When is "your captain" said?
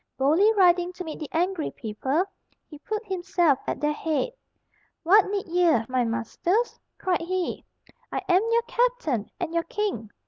8.51-9.29